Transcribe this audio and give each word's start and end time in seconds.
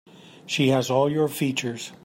She 0.47 0.69
has 0.69 0.89
all 0.89 1.11
your 1.11 1.27
features. 1.27 1.91